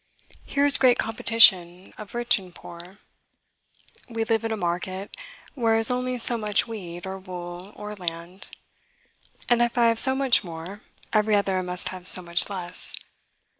Here 0.43 0.65
is 0.65 0.79
great 0.79 0.97
competition 0.97 1.93
of 1.95 2.15
rich 2.15 2.39
and 2.39 2.55
poor. 2.55 2.97
We 4.09 4.23
live 4.23 4.43
in 4.43 4.51
a 4.51 4.57
market, 4.57 5.15
where 5.53 5.75
is 5.77 5.91
only 5.91 6.17
so 6.17 6.39
much 6.39 6.65
wheat, 6.67 7.05
or 7.05 7.19
wool, 7.19 7.71
or 7.75 7.93
land; 7.93 8.47
and 9.47 9.61
if 9.61 9.77
I 9.77 9.89
have 9.89 9.99
so 9.99 10.15
much 10.15 10.43
more, 10.43 10.81
every 11.13 11.35
other 11.35 11.61
must 11.61 11.89
have 11.89 12.07
so 12.07 12.23
much 12.23 12.49
less. 12.49 12.95